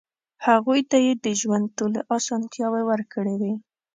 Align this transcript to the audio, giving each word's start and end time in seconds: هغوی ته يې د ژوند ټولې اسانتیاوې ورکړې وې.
هغوی 0.47 0.81
ته 0.89 0.97
يې 1.05 1.13
د 1.25 1.27
ژوند 1.41 1.65
ټولې 1.77 1.99
اسانتیاوې 2.17 2.81
ورکړې 2.89 3.35
وې. 3.41 3.53